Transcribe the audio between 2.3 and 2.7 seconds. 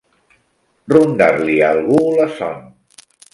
son.